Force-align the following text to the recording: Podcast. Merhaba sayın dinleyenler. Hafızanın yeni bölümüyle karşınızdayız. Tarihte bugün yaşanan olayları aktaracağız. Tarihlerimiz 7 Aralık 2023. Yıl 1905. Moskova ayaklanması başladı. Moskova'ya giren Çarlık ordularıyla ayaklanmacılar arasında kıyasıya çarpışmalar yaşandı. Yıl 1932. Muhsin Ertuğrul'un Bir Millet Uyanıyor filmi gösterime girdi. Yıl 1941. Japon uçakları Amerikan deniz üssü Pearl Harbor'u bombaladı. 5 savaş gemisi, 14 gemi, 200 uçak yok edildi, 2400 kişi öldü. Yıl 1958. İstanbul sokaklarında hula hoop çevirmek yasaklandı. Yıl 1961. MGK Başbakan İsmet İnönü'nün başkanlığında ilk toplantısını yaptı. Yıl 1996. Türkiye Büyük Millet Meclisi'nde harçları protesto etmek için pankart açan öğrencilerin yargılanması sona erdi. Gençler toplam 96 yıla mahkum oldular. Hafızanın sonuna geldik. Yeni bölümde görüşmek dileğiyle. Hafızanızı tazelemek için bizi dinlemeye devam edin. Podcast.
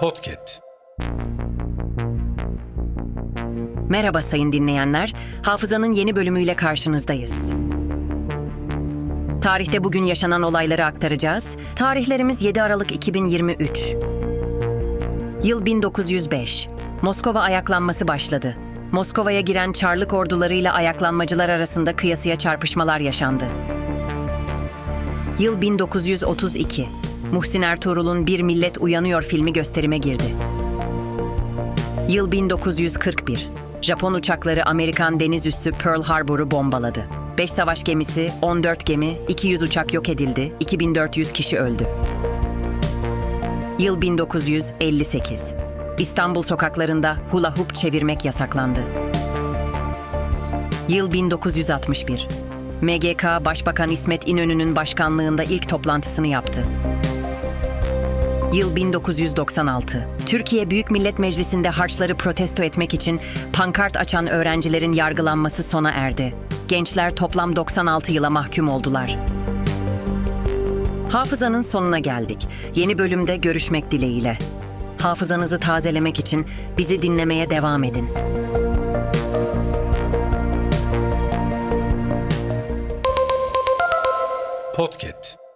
Podcast. 0.00 0.60
Merhaba 3.88 4.22
sayın 4.22 4.52
dinleyenler. 4.52 5.14
Hafızanın 5.42 5.92
yeni 5.92 6.16
bölümüyle 6.16 6.56
karşınızdayız. 6.56 7.52
Tarihte 9.42 9.84
bugün 9.84 10.04
yaşanan 10.04 10.42
olayları 10.42 10.84
aktaracağız. 10.84 11.56
Tarihlerimiz 11.76 12.42
7 12.42 12.62
Aralık 12.62 12.92
2023. 12.92 13.94
Yıl 15.42 15.66
1905. 15.66 16.68
Moskova 17.02 17.40
ayaklanması 17.40 18.08
başladı. 18.08 18.56
Moskova'ya 18.92 19.40
giren 19.40 19.72
Çarlık 19.72 20.12
ordularıyla 20.12 20.72
ayaklanmacılar 20.72 21.48
arasında 21.48 21.96
kıyasıya 21.96 22.36
çarpışmalar 22.36 23.00
yaşandı. 23.00 23.46
Yıl 25.38 25.60
1932. 25.60 26.88
Muhsin 27.32 27.62
Ertuğrul'un 27.62 28.26
Bir 28.26 28.40
Millet 28.40 28.78
Uyanıyor 28.78 29.22
filmi 29.22 29.52
gösterime 29.52 29.98
girdi. 29.98 30.24
Yıl 32.08 32.32
1941. 32.32 33.48
Japon 33.82 34.14
uçakları 34.14 34.66
Amerikan 34.66 35.20
deniz 35.20 35.46
üssü 35.46 35.72
Pearl 35.72 36.02
Harbor'u 36.02 36.50
bombaladı. 36.50 37.06
5 37.38 37.50
savaş 37.50 37.84
gemisi, 37.84 38.30
14 38.42 38.86
gemi, 38.86 39.18
200 39.28 39.62
uçak 39.62 39.94
yok 39.94 40.08
edildi, 40.08 40.52
2400 40.60 41.32
kişi 41.32 41.58
öldü. 41.58 41.86
Yıl 43.78 44.00
1958. 44.00 45.54
İstanbul 45.98 46.42
sokaklarında 46.42 47.16
hula 47.30 47.56
hoop 47.56 47.74
çevirmek 47.74 48.24
yasaklandı. 48.24 48.80
Yıl 50.88 51.12
1961. 51.12 52.28
MGK 52.80 53.24
Başbakan 53.24 53.90
İsmet 53.90 54.28
İnönü'nün 54.28 54.76
başkanlığında 54.76 55.42
ilk 55.42 55.68
toplantısını 55.68 56.26
yaptı. 56.26 56.62
Yıl 58.52 58.76
1996. 58.76 60.08
Türkiye 60.26 60.70
Büyük 60.70 60.90
Millet 60.90 61.18
Meclisi'nde 61.18 61.68
harçları 61.68 62.14
protesto 62.14 62.62
etmek 62.62 62.94
için 62.94 63.20
pankart 63.52 63.96
açan 63.96 64.26
öğrencilerin 64.26 64.92
yargılanması 64.92 65.62
sona 65.62 65.90
erdi. 65.90 66.34
Gençler 66.68 67.16
toplam 67.16 67.56
96 67.56 68.12
yıla 68.12 68.30
mahkum 68.30 68.68
oldular. 68.68 69.18
Hafızanın 71.12 71.60
sonuna 71.60 71.98
geldik. 71.98 72.46
Yeni 72.74 72.98
bölümde 72.98 73.36
görüşmek 73.36 73.90
dileğiyle. 73.90 74.38
Hafızanızı 74.98 75.60
tazelemek 75.60 76.18
için 76.18 76.46
bizi 76.78 77.02
dinlemeye 77.02 77.50
devam 77.50 77.84
edin. 77.84 78.08
Podcast. 84.76 85.49